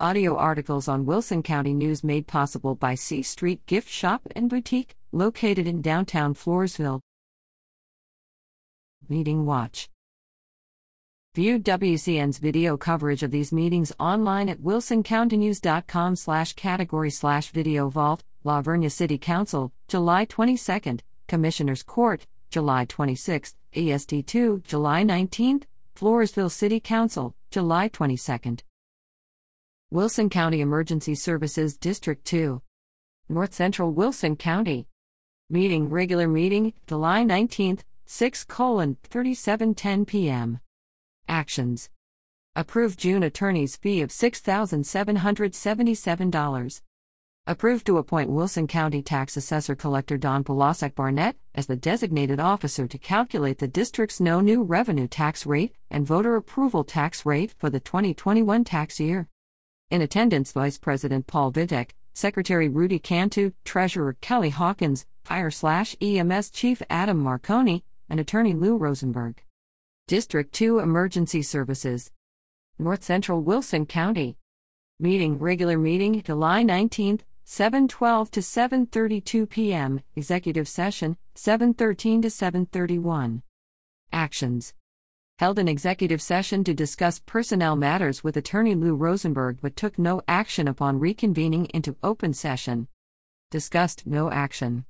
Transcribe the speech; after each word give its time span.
Audio 0.00 0.36
articles 0.36 0.88
on 0.88 1.06
Wilson 1.06 1.40
County 1.40 1.72
News 1.72 2.02
made 2.02 2.26
possible 2.26 2.74
by 2.74 2.96
C 2.96 3.22
Street 3.22 3.64
Gift 3.66 3.88
Shop 3.88 4.22
and 4.34 4.50
Boutique, 4.50 4.96
located 5.12 5.68
in 5.68 5.82
downtown 5.82 6.34
Floresville. 6.34 6.98
Meeting 9.08 9.46
Watch. 9.46 9.88
View 11.36 11.60
WCN's 11.60 12.38
video 12.38 12.76
coverage 12.76 13.22
of 13.22 13.30
these 13.30 13.52
meetings 13.52 13.92
online 14.00 14.48
at 14.48 14.58
wilsoncountynews.com 14.58 16.16
slash 16.16 16.54
category 16.54 17.10
slash 17.10 17.50
video 17.50 17.88
vault, 17.88 18.24
La 18.42 18.62
Vernia 18.62 18.90
City 18.90 19.16
Council, 19.16 19.72
July 19.86 20.26
22nd, 20.26 21.02
Commissioners 21.28 21.84
Court, 21.84 22.26
July 22.50 22.84
26th, 22.84 23.54
ESD 23.72 24.26
2, 24.26 24.62
July 24.64 25.04
19th, 25.04 25.62
Floresville 25.94 26.50
City 26.50 26.80
Council, 26.80 27.36
July 27.52 27.88
22nd. 27.88 28.62
Wilson 29.94 30.28
County 30.28 30.60
Emergency 30.60 31.14
Services 31.14 31.76
District 31.76 32.24
2. 32.24 32.60
North 33.28 33.54
Central 33.54 33.92
Wilson 33.92 34.34
County. 34.34 34.88
Meeting 35.48 35.88
regular 35.88 36.26
meeting 36.26 36.72
July 36.88 37.22
19th 37.22 37.82
6 38.04 38.42
colon 38.42 38.96
3710 39.04 40.04
p.m. 40.04 40.58
Actions. 41.28 41.90
Approved 42.56 42.98
June 42.98 43.22
attorney's 43.22 43.76
fee 43.76 44.00
of 44.00 44.10
$6,777. 44.10 46.82
Approved 47.46 47.86
to 47.86 47.98
appoint 47.98 48.30
Wilson 48.30 48.66
County 48.66 49.00
Tax 49.00 49.36
Assessor 49.36 49.76
Collector 49.76 50.18
Don 50.18 50.42
Polasek 50.42 50.96
Barnett 50.96 51.36
as 51.54 51.66
the 51.66 51.76
designated 51.76 52.40
officer 52.40 52.88
to 52.88 52.98
calculate 52.98 53.58
the 53.58 53.68
district's 53.68 54.18
no 54.18 54.40
new 54.40 54.64
revenue 54.64 55.06
tax 55.06 55.46
rate 55.46 55.76
and 55.88 56.04
voter 56.04 56.34
approval 56.34 56.82
tax 56.82 57.24
rate 57.24 57.54
for 57.56 57.70
the 57.70 57.78
2021 57.78 58.64
tax 58.64 58.98
year. 58.98 59.28
In 59.90 60.02
attendance, 60.02 60.50
Vice 60.52 60.78
President 60.78 61.26
Paul 61.26 61.52
Vitek, 61.52 61.90
Secretary 62.14 62.68
Rudy 62.68 62.98
Cantu, 62.98 63.52
Treasurer 63.64 64.16
Kelly 64.20 64.50
Hawkins, 64.50 65.06
Fire 65.24 65.50
Slash 65.50 65.94
EMS 66.00 66.50
Chief 66.50 66.82
Adam 66.88 67.18
Marconi, 67.18 67.84
and 68.08 68.18
Attorney 68.18 68.54
Lou 68.54 68.76
Rosenberg. 68.76 69.42
District 70.08 70.52
2 70.52 70.78
Emergency 70.78 71.42
Services. 71.42 72.10
North 72.78 73.02
Central 73.02 73.42
Wilson 73.42 73.86
County. 73.86 74.36
Meeting 74.98 75.38
regular 75.38 75.78
meeting 75.78 76.22
July 76.22 76.62
19th, 76.62 77.20
7:12 77.46 78.30
to 78.30 78.40
7:32 78.40 79.48
p.m. 79.48 80.00
Executive 80.16 80.66
session 80.66 81.16
7:13 81.34 82.22
to 82.22 82.28
7:31. 82.28 83.42
Actions 84.12 84.72
held 85.38 85.58
an 85.58 85.66
executive 85.66 86.22
session 86.22 86.62
to 86.62 86.72
discuss 86.72 87.18
personnel 87.18 87.74
matters 87.74 88.22
with 88.22 88.36
attorney 88.36 88.74
Lou 88.74 88.94
Rosenberg 88.94 89.58
but 89.60 89.74
took 89.74 89.98
no 89.98 90.22
action 90.28 90.68
upon 90.68 91.00
reconvening 91.00 91.68
into 91.70 91.96
open 92.04 92.32
session. 92.32 92.86
Discussed 93.50 94.06
no 94.06 94.30
action. 94.30 94.84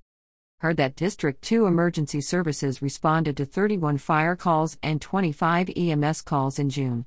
Heard 0.59 0.77
that 0.77 0.97
District 0.97 1.43
2 1.43 1.67
emergency 1.67 2.21
services 2.21 2.83
responded 2.83 3.37
to 3.39 3.47
31 3.47 3.99
fire 3.99 4.37
calls 4.37 4.79
and 4.83 5.01
25 5.01 5.71
EMS 5.75 6.23
calls 6.23 6.59
in 6.59 6.69
June. 6.69 7.07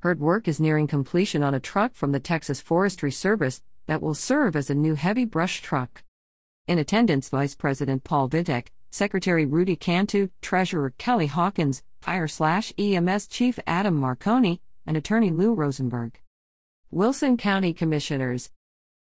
Heard 0.00 0.20
work 0.20 0.48
is 0.48 0.60
nearing 0.60 0.86
completion 0.86 1.42
on 1.42 1.54
a 1.54 1.60
truck 1.60 1.94
from 1.94 2.12
the 2.12 2.20
Texas 2.20 2.60
Forestry 2.60 3.12
Service 3.12 3.62
that 3.86 4.02
will 4.02 4.14
serve 4.14 4.56
as 4.56 4.70
a 4.70 4.74
new 4.74 4.94
heavy 4.94 5.24
brush 5.24 5.62
truck. 5.62 6.02
In 6.66 6.78
attendance, 6.78 7.28
Vice 7.28 7.54
President 7.54 8.02
Paul 8.02 8.28
Vitek, 8.28 8.68
Secretary 8.96 9.44
Rudy 9.44 9.76
Cantu, 9.76 10.30
Treasurer 10.40 10.94
Kelly 10.96 11.26
Hawkins, 11.26 11.82
Fire 12.00 12.26
slash 12.26 12.72
EMS 12.78 13.26
Chief 13.26 13.58
Adam 13.66 13.94
Marconi, 13.94 14.62
and 14.86 14.96
Attorney 14.96 15.30
Lou 15.30 15.52
Rosenberg. 15.52 16.18
Wilson 16.90 17.36
County 17.36 17.74
Commissioners. 17.74 18.50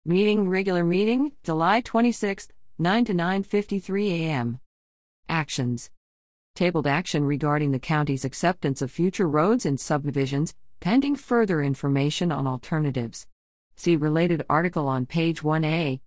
Meeting 0.05 0.49
regular 0.49 0.83
meeting, 0.83 1.31
July 1.45 1.81
26, 1.83 2.49
9 2.81 3.05
to 3.05 3.15
9:53 3.15 4.11
a.m. 4.11 4.59
Actions. 5.29 5.93
Tabled 6.57 6.89
action 6.89 7.25
regarding 7.25 7.71
the 7.71 7.79
county's 7.79 8.25
acceptance 8.25 8.83
of 8.83 8.91
future 8.91 9.29
roads 9.29 9.65
and 9.65 9.79
subdivisions, 9.79 10.53
pending 10.81 11.15
further 11.15 11.63
information 11.63 12.33
on 12.33 12.49
alternatives. 12.49 13.29
See 13.77 13.95
related 13.95 14.45
article 14.51 14.89
on 14.89 15.07
page 15.07 15.43
1A. 15.43 16.01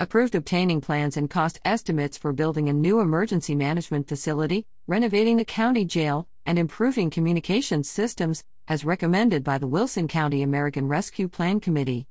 Approved 0.00 0.34
obtaining 0.34 0.80
plans 0.80 1.18
and 1.18 1.28
cost 1.28 1.60
estimates 1.62 2.16
for 2.16 2.32
building 2.32 2.70
a 2.70 2.72
new 2.72 3.00
emergency 3.00 3.54
management 3.54 4.08
facility, 4.08 4.64
renovating 4.86 5.36
the 5.36 5.44
county 5.44 5.84
jail, 5.84 6.26
and 6.46 6.58
improving 6.58 7.10
communications 7.10 7.90
systems, 7.90 8.42
as 8.66 8.82
recommended 8.82 9.44
by 9.44 9.58
the 9.58 9.66
Wilson 9.66 10.08
County 10.08 10.40
American 10.40 10.88
Rescue 10.88 11.28
Plan 11.28 11.60
Committee. 11.60 12.06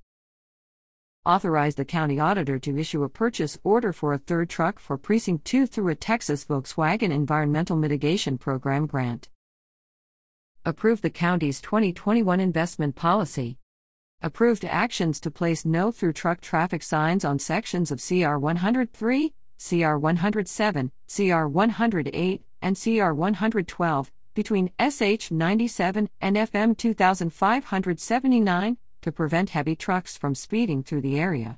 Authorized 1.25 1.77
the 1.77 1.83
county 1.83 2.19
auditor 2.19 2.59
to 2.59 2.77
issue 2.77 3.01
a 3.01 3.09
purchase 3.09 3.57
order 3.63 3.91
for 3.91 4.13
a 4.13 4.19
third 4.19 4.51
truck 4.51 4.77
for 4.77 4.95
Precinct 4.95 5.44
2 5.45 5.66
through 5.66 5.88
a 5.88 5.95
Texas 5.95 6.45
Volkswagen 6.45 7.09
Environmental 7.09 7.75
Mitigation 7.75 8.38
Program 8.38 8.85
grant. 8.85 9.29
Approved 10.63 11.01
the 11.01 11.09
county's 11.09 11.59
2021 11.59 12.39
investment 12.39 12.95
policy. 12.95 13.57
Approved 14.22 14.66
actions 14.66 15.22
to 15.22 15.31
place 15.31 15.63
no 15.63 15.94
through 15.94 16.12
truck 16.12 16.41
traffic 16.41 16.84
signs 16.84 17.24
on 17.24 17.40
sections 17.40 17.90
of 17.90 18.03
CR 18.06 18.35
103, 18.35 19.34
CR 19.57 19.96
107, 19.96 20.91
CR 21.07 21.46
108, 21.46 22.41
and 22.62 22.78
CR 22.78 23.13
112 23.13 24.12
between 24.34 24.72
SH 24.78 25.31
97 25.31 26.09
and 26.19 26.35
FM 26.35 26.78
2579 26.78 28.78
to 29.02 29.12
prevent 29.13 29.52
heavy 29.52 29.78
trucks 29.78 30.18
from 30.18 30.36
speeding 30.36 30.84
through 30.84 31.01
the 31.01 31.18
area. 31.18 31.57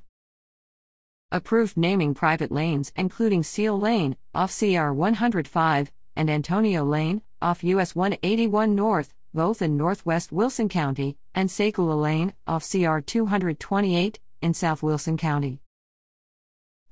Approved 1.32 1.76
naming 1.76 2.14
private 2.14 2.52
lanes, 2.52 2.92
including 2.94 3.42
Seal 3.42 3.76
Lane, 3.76 4.16
off 4.36 4.56
CR 4.56 4.92
105, 4.92 5.90
and 6.14 6.30
Antonio 6.30 6.84
Lane, 6.84 7.22
off 7.40 7.64
US 7.64 7.96
181 7.96 8.76
North, 8.76 9.14
both 9.34 9.62
in 9.62 9.76
northwest 9.76 10.32
Wilson 10.32 10.68
County, 10.68 11.16
and 11.34 11.48
Sekula 11.48 12.00
Lane, 12.00 12.32
off 12.46 12.68
CR 12.68 12.98
228, 12.98 14.20
in 14.42 14.54
South 14.54 14.82
Wilson 14.82 15.16
County. 15.16 15.60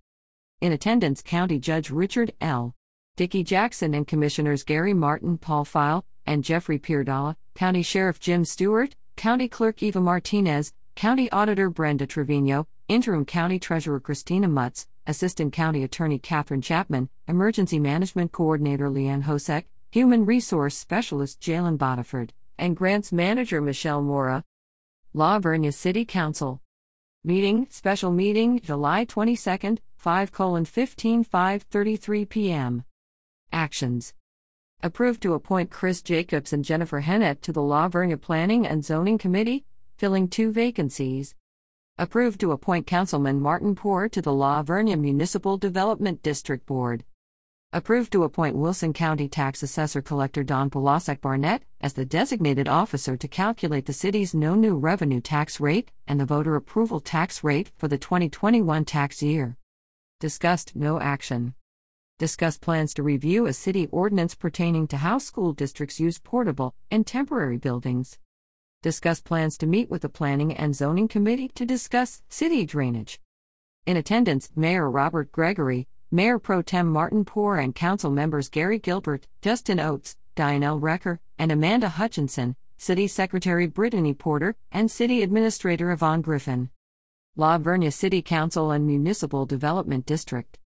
In 0.61 0.71
attendance, 0.71 1.21
County 1.21 1.59
Judge 1.59 1.91
Richard 1.91 2.33
L. 2.41 2.73
Dickey 3.19 3.43
Jackson 3.43 3.93
and 3.95 4.07
Commissioners 4.07 4.63
Gary 4.63 4.93
Martin, 4.93 5.37
Paul 5.37 5.65
Pfeil, 5.65 6.03
and 6.25 6.41
Jeffrey 6.41 6.79
Pierdala, 6.79 7.35
County 7.53 7.83
Sheriff 7.83 8.17
Jim 8.17 8.45
Stewart, 8.45 8.95
County 9.17 9.49
Clerk 9.49 9.83
Eva 9.83 9.99
Martinez, 9.99 10.71
County 10.95 11.29
Auditor 11.29 11.69
Brenda 11.69 12.07
Trevino, 12.07 12.65
Interim 12.87 13.25
County 13.25 13.59
Treasurer 13.59 13.99
Christina 13.99 14.47
Mutz, 14.47 14.87
Assistant 15.05 15.51
County 15.51 15.83
Attorney 15.83 16.17
Catherine 16.17 16.61
Chapman, 16.61 17.09
Emergency 17.27 17.77
Management 17.77 18.31
Coordinator 18.31 18.89
Leanne 18.89 19.23
Hosek, 19.23 19.65
Human 19.91 20.25
Resource 20.25 20.77
Specialist 20.77 21.41
Jalen 21.41 21.77
Bodiford, 21.77 22.29
and 22.57 22.77
Grants 22.77 23.11
Manager 23.11 23.59
Michelle 23.59 24.01
Mora. 24.01 24.45
La 25.13 25.39
Vernia 25.41 25.73
City 25.73 26.05
Council. 26.05 26.61
Meeting, 27.25 27.67
special 27.69 28.13
meeting, 28.13 28.61
July 28.61 29.03
22nd, 29.03 29.79
5 29.97 30.29
15 30.65 31.25
5:33 31.25 32.29
p.m. 32.29 32.85
Actions. 33.51 34.13
Approved 34.81 35.21
to 35.23 35.33
appoint 35.33 35.69
Chris 35.69 36.01
Jacobs 36.01 36.53
and 36.53 36.63
Jennifer 36.63 37.01
Hennett 37.01 37.41
to 37.41 37.51
the 37.51 37.61
La 37.61 37.89
Vernia 37.89 38.19
Planning 38.19 38.65
and 38.65 38.85
Zoning 38.85 39.17
Committee, 39.17 39.65
filling 39.97 40.27
two 40.29 40.51
vacancies. 40.51 41.35
Approved 41.97 42.39
to 42.39 42.53
appoint 42.53 42.87
Councilman 42.87 43.41
Martin 43.41 43.75
Poor 43.75 44.07
to 44.07 44.21
the 44.21 44.31
La 44.31 44.63
Vernia 44.63 44.97
Municipal 44.97 45.57
Development 45.57 46.23
District 46.23 46.65
Board. 46.65 47.03
Approved 47.73 48.13
to 48.13 48.23
appoint 48.23 48.55
Wilson 48.55 48.93
County 48.93 49.27
Tax 49.27 49.61
Assessor 49.61 50.01
Collector 50.01 50.43
Don 50.43 50.69
Polasek 50.69 51.19
Barnett 51.19 51.63
as 51.81 51.93
the 51.93 52.05
designated 52.05 52.69
officer 52.69 53.17
to 53.17 53.27
calculate 53.27 53.85
the 53.85 53.93
city's 53.93 54.33
no 54.33 54.55
new 54.55 54.77
revenue 54.77 55.19
tax 55.19 55.59
rate 55.59 55.91
and 56.07 56.19
the 56.19 56.25
voter 56.25 56.55
approval 56.55 57.01
tax 57.01 57.43
rate 57.43 57.69
for 57.77 57.89
the 57.89 57.97
2021 57.97 58.85
tax 58.85 59.21
year. 59.21 59.57
Discussed 60.21 60.75
no 60.75 61.01
action 61.01 61.53
discuss 62.19 62.57
plans 62.57 62.93
to 62.93 63.01
review 63.01 63.45
a 63.45 63.53
city 63.53 63.87
ordinance 63.93 64.35
pertaining 64.35 64.85
to 64.85 64.97
how 64.97 65.17
school 65.17 65.53
districts 65.53 66.01
use 66.01 66.19
portable 66.19 66.75
and 66.91 67.07
temporary 67.07 67.57
buildings. 67.57 68.19
Discuss 68.83 69.21
plans 69.21 69.57
to 69.57 69.65
meet 69.65 69.89
with 69.89 70.01
the 70.01 70.09
Planning 70.09 70.53
and 70.53 70.75
Zoning 70.75 71.07
Committee 71.07 71.47
to 71.55 71.65
discuss 71.65 72.21
city 72.27 72.65
drainage. 72.65 73.21
In 73.85 73.95
attendance, 73.95 74.51
Mayor 74.53 74.91
Robert 74.91 75.31
Gregory, 75.31 75.87
Mayor 76.11 76.39
Pro 76.39 76.61
Tem 76.61 76.87
Martin 76.87 77.23
Poor, 77.23 77.55
and 77.55 77.73
Council 77.73 78.11
members 78.11 78.49
Gary 78.49 78.79
Gilbert, 78.79 79.25
Justin 79.41 79.79
Oates, 79.79 80.17
Dianelle 80.35 80.81
Recker, 80.81 81.19
and 81.37 81.53
Amanda 81.53 81.87
Hutchinson, 81.87 82.57
City 82.77 83.07
Secretary 83.07 83.65
Brittany 83.65 84.13
Porter, 84.13 84.57
and 84.73 84.91
City 84.91 85.23
Administrator 85.23 85.89
Yvonne 85.89 86.21
Griffin. 86.21 86.69
La 87.37 87.57
Vernia 87.57 87.93
City 87.93 88.21
Council 88.21 88.71
and 88.71 88.85
Municipal 88.85 89.45
Development 89.45 90.05
District. 90.05 90.59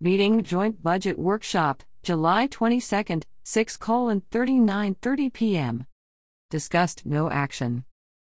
Meeting 0.00 0.44
Joint 0.44 0.80
Budget 0.80 1.18
Workshop, 1.18 1.82
July 2.04 2.46
22, 2.46 3.20
6 3.42 3.76
39:30 3.76 5.32
p.m. 5.32 5.86
Discussed 6.50 7.04
no 7.04 7.28
action. 7.28 7.84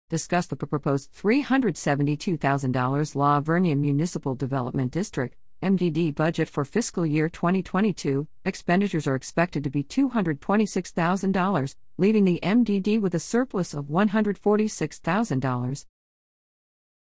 Discussed 0.08 0.50
the 0.50 0.56
proposed 0.56 1.12
$372,000 1.14 3.14
La 3.16 3.40
Vernia 3.40 3.76
Municipal 3.76 4.36
Development 4.36 4.92
District 4.92 5.34
MDD 5.60 6.14
budget 6.14 6.48
for 6.48 6.64
fiscal 6.64 7.04
year 7.04 7.28
2022, 7.28 8.28
expenditures 8.44 9.08
are 9.08 9.16
expected 9.16 9.64
to 9.64 9.70
be 9.70 9.82
$226,000, 9.82 11.74
leaving 11.96 12.24
the 12.24 12.38
MDD 12.40 13.00
with 13.00 13.16
a 13.16 13.18
surplus 13.18 13.74
of 13.74 13.86
$146,000. 13.86 15.86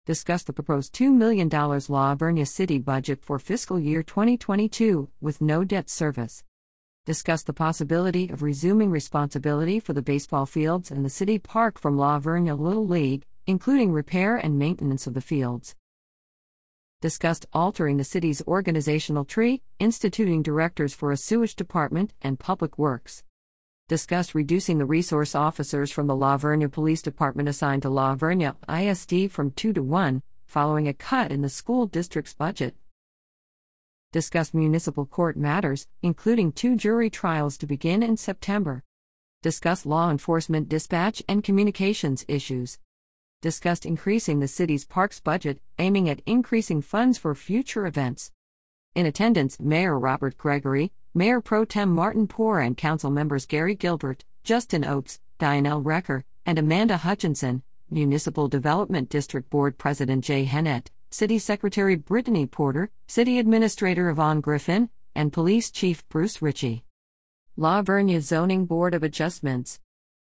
Discuss 0.06 0.42
the 0.42 0.52
proposed 0.52 0.94
$2 0.94 1.12
million 1.12 1.48
La 1.48 2.14
Vernia 2.14 2.46
City 2.46 2.78
budget 2.78 3.22
for 3.22 3.38
fiscal 3.38 3.80
year 3.80 4.02
2022, 4.02 5.08
with 5.20 5.40
no 5.40 5.64
debt 5.64 5.88
service. 5.88 6.44
Discuss 7.06 7.42
the 7.42 7.52
possibility 7.52 8.28
of 8.28 8.42
resuming 8.42 8.90
responsibility 8.90 9.80
for 9.80 9.94
the 9.94 10.02
baseball 10.02 10.44
fields 10.44 10.90
and 10.90 11.04
the 11.04 11.10
city 11.10 11.38
park 11.38 11.78
from 11.78 11.96
La 11.96 12.20
Vernia 12.20 12.58
Little 12.58 12.86
League, 12.86 13.24
including 13.46 13.92
repair 13.92 14.36
and 14.36 14.58
maintenance 14.58 15.06
of 15.06 15.14
the 15.14 15.20
fields 15.20 15.74
discussed 17.04 17.44
altering 17.52 17.98
the 17.98 18.02
city's 18.02 18.40
organizational 18.46 19.26
tree, 19.26 19.60
instituting 19.78 20.42
directors 20.42 20.94
for 20.94 21.12
a 21.12 21.18
sewage 21.18 21.54
department 21.54 22.14
and 22.22 22.40
public 22.40 22.78
works. 22.78 23.22
Discussed 23.86 24.34
reducing 24.34 24.78
the 24.78 24.86
resource 24.86 25.34
officers 25.34 25.90
from 25.90 26.06
the 26.06 26.16
La 26.16 26.38
Vernia 26.38 26.72
Police 26.72 27.02
Department 27.02 27.50
assigned 27.50 27.82
to 27.82 27.90
La 27.90 28.16
Vernia 28.16 28.56
ISD 28.66 29.30
from 29.30 29.50
2 29.50 29.74
to 29.74 29.82
1, 29.82 30.22
following 30.46 30.88
a 30.88 30.94
cut 30.94 31.30
in 31.30 31.42
the 31.42 31.50
school 31.50 31.86
district's 31.86 32.32
budget. 32.32 32.74
Discussed 34.10 34.54
municipal 34.54 35.04
court 35.04 35.36
matters, 35.36 35.86
including 36.00 36.50
two 36.50 36.76
jury 36.76 37.10
trials 37.10 37.58
to 37.58 37.66
begin 37.66 38.02
in 38.02 38.16
September. 38.16 38.82
Discuss 39.42 39.84
law 39.84 40.10
enforcement 40.10 40.70
dispatch 40.70 41.22
and 41.28 41.44
communications 41.44 42.24
issues 42.26 42.78
discussed 43.44 43.84
increasing 43.84 44.40
the 44.40 44.48
city's 44.48 44.86
parks 44.86 45.20
budget, 45.20 45.60
aiming 45.78 46.08
at 46.08 46.22
increasing 46.24 46.80
funds 46.80 47.18
for 47.18 47.34
future 47.34 47.84
events. 47.84 48.32
In 48.94 49.06
attendance, 49.06 49.58
Mayor 49.58 49.98
Robert 49.98 50.38
Gregory, 50.38 50.92
Mayor 51.14 51.40
Pro 51.40 51.64
Tem 51.64 51.90
Martin 51.92 52.28
Poor, 52.28 52.60
and 52.60 52.76
Council 52.76 53.10
members 53.10 53.44
Gary 53.44 53.74
Gilbert, 53.74 54.24
Justin 54.44 54.84
Oates, 54.84 55.18
Dianelle 55.40 55.82
Recker, 55.82 56.22
and 56.46 56.60
Amanda 56.60 56.98
Hutchinson, 56.98 57.64
Municipal 57.90 58.46
Development 58.46 59.08
District 59.08 59.50
Board 59.50 59.78
President 59.78 60.24
Jay 60.24 60.44
Hennett, 60.44 60.92
City 61.10 61.40
Secretary 61.40 61.96
Brittany 61.96 62.46
Porter, 62.46 62.88
City 63.08 63.40
Administrator 63.40 64.10
Yvonne 64.10 64.40
Griffin, 64.40 64.90
and 65.12 65.32
Police 65.32 65.72
Chief 65.72 66.08
Bruce 66.08 66.40
Ritchie. 66.40 66.84
La 67.56 67.82
Vernia 67.82 68.20
Zoning 68.20 68.64
Board 68.64 68.94
of 68.94 69.02
Adjustments 69.02 69.80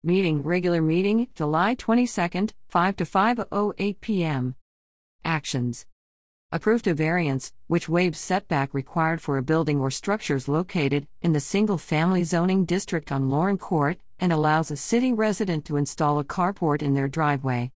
Meeting 0.04 0.44
regular 0.44 0.80
meeting 0.80 1.26
July 1.34 1.74
22nd 1.74 2.52
5 2.68 2.96
to 2.96 3.04
5:08 3.04 4.00
p.m. 4.00 4.54
Actions 5.24 5.86
Approved 6.54 6.86
a 6.86 6.94
variance 6.94 7.52
which 7.66 7.88
waives 7.88 8.20
setback 8.20 8.72
required 8.72 9.20
for 9.20 9.36
a 9.36 9.42
building 9.42 9.80
or 9.80 9.90
structures 9.90 10.46
located 10.46 11.08
in 11.20 11.32
the 11.32 11.40
single 11.40 11.78
family 11.78 12.22
zoning 12.22 12.64
district 12.64 13.10
on 13.10 13.28
Lauren 13.28 13.58
Court 13.58 13.98
and 14.20 14.32
allows 14.32 14.70
a 14.70 14.76
city 14.76 15.12
resident 15.12 15.64
to 15.64 15.76
install 15.76 16.20
a 16.20 16.24
carport 16.24 16.80
in 16.80 16.94
their 16.94 17.08
driveway. 17.08 17.72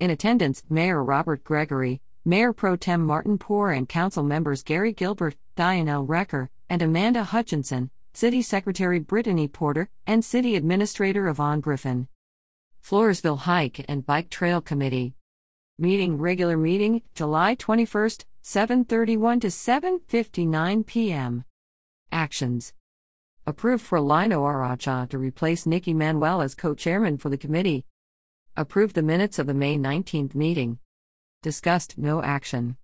In 0.00 0.10
attendance, 0.10 0.62
Mayor 0.68 1.02
Robert 1.02 1.42
Gregory, 1.44 2.02
Mayor 2.26 2.52
Pro 2.52 2.76
Tem 2.76 3.02
Martin 3.02 3.38
Poor 3.38 3.70
and 3.70 3.88
council 3.88 4.22
members 4.22 4.62
Gary 4.62 4.92
Gilbert, 4.92 5.36
Dianelle 5.56 6.06
Recker, 6.06 6.50
and 6.68 6.82
Amanda 6.82 7.24
Hutchinson, 7.24 7.90
City 8.12 8.42
Secretary 8.42 8.98
Brittany 8.98 9.48
Porter, 9.48 9.88
and 10.06 10.22
City 10.22 10.56
Administrator 10.56 11.26
Yvonne 11.26 11.60
Griffin. 11.60 12.06
Floresville 12.84 13.38
Hike 13.38 13.82
and 13.88 14.04
Bike 14.04 14.28
Trail 14.28 14.60
Committee. 14.60 15.14
Meeting 15.82 16.18
regular 16.18 16.58
meeting, 16.58 17.00
July 17.14 17.54
21st, 17.54 18.26
7:31 18.44 19.40
to 19.40 19.46
7:59 19.46 20.84
p.m. 20.84 21.44
Actions. 22.12 22.74
Approved 23.46 23.82
for 23.82 23.98
Lino 23.98 24.42
Aracha 24.42 25.08
to 25.08 25.16
replace 25.16 25.64
Nikki 25.64 25.94
Manuel 25.94 26.42
as 26.42 26.54
co-chairman 26.54 27.16
for 27.16 27.30
the 27.30 27.38
committee. 27.38 27.86
Approved 28.58 28.94
the 28.94 29.02
minutes 29.02 29.38
of 29.38 29.46
the 29.46 29.54
May 29.54 29.78
19th 29.78 30.34
meeting. 30.34 30.78
Discussed 31.42 31.96
no 31.96 32.22
action. 32.22 32.76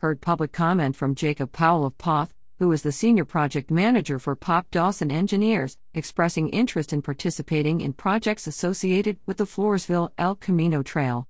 Heard 0.00 0.20
public 0.20 0.52
comment 0.52 0.94
from 0.94 1.14
Jacob 1.14 1.52
Powell 1.52 1.86
of 1.86 1.96
Poth, 1.96 2.34
who 2.58 2.70
is 2.70 2.82
the 2.82 2.92
senior 2.92 3.24
project 3.24 3.70
manager 3.70 4.18
for 4.18 4.36
Pape-Dawson 4.36 5.10
Engineers, 5.10 5.78
expressing 5.94 6.50
interest 6.50 6.92
in 6.92 7.00
participating 7.00 7.80
in 7.80 7.94
projects 7.94 8.46
associated 8.46 9.16
with 9.24 9.38
the 9.38 9.46
Floresville 9.46 10.10
El 10.18 10.34
Camino 10.34 10.82
Trail. 10.82 11.26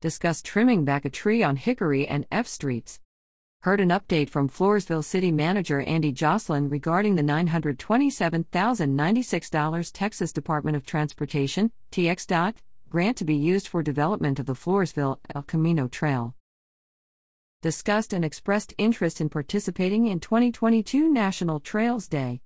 Discussed 0.00 0.44
trimming 0.44 0.84
back 0.84 1.04
a 1.04 1.10
tree 1.10 1.42
on 1.42 1.56
Hickory 1.56 2.06
and 2.06 2.24
F 2.30 2.46
Streets. 2.46 3.00
Heard 3.60 3.80
an 3.80 3.88
update 3.88 4.28
from 4.28 4.48
Floresville 4.48 5.02
City 5.02 5.32
Manager 5.32 5.80
Andy 5.80 6.12
Jocelyn 6.12 6.68
regarding 6.68 7.16
the 7.16 7.22
$927,096 7.22 9.90
Texas 9.92 10.32
Department 10.32 10.76
of 10.76 10.84
Transportation 10.84 11.72
TxDOT 11.92 12.56
grant 12.90 13.16
to 13.16 13.24
be 13.24 13.34
used 13.34 13.68
for 13.68 13.82
development 13.82 14.38
of 14.38 14.44
the 14.46 14.54
Floresville 14.54 15.18
El 15.34 15.42
Camino 15.42 15.88
Trail 15.88 16.34
discussed 17.62 18.12
and 18.12 18.24
expressed 18.24 18.74
interest 18.78 19.20
in 19.20 19.28
participating 19.28 20.06
in 20.06 20.20
2022 20.20 21.12
National 21.12 21.58
Trails 21.58 22.06
Day. 22.06 22.40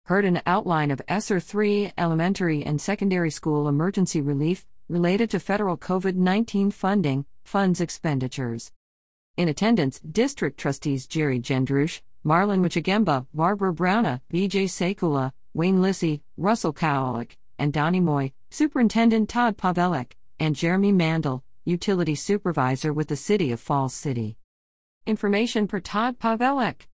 heard 0.05 0.25
an 0.25 0.41
outline 0.47 0.89
of 0.89 0.99
ESSER 1.07 1.39
3 1.39 1.93
elementary 1.95 2.63
and 2.63 2.81
secondary 2.81 3.29
school 3.29 3.67
emergency 3.67 4.19
relief 4.19 4.65
related 4.89 5.29
to 5.29 5.39
federal 5.39 5.77
COVID 5.77 6.15
19 6.15 6.71
funding, 6.71 7.27
funds 7.43 7.79
expenditures. 7.79 8.71
In 9.35 9.49
attendance, 9.49 9.99
District 9.99 10.59
Trustees 10.59 11.07
Jerry 11.07 11.39
Gendrush, 11.39 12.01
Marlon 12.23 12.59
Michigemba, 12.59 13.25
Barbara 13.33 13.73
Browna, 13.73 14.21
B.J. 14.29 14.65
Sekula, 14.65 15.31
Wayne 15.55 15.81
Lissy, 15.81 16.21
Russell 16.37 16.71
Kowalik, 16.71 17.31
and 17.57 17.73
Donnie 17.73 17.99
Moy, 17.99 18.31
Superintendent 18.51 19.29
Todd 19.29 19.57
Pavelek, 19.57 20.11
and 20.39 20.55
Jeremy 20.55 20.91
Mandel, 20.91 21.43
Utility 21.65 22.13
Supervisor 22.13 22.93
with 22.93 23.07
the 23.07 23.15
City 23.15 23.51
of 23.51 23.59
Falls 23.59 23.95
City. 23.95 24.37
Information 25.07 25.67
per 25.67 25.79
Todd 25.79 26.19
Pavelek. 26.19 26.85